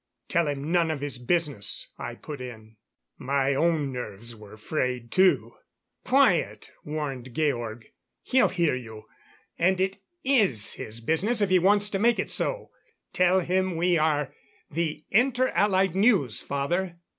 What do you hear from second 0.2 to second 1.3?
"Tell him none of his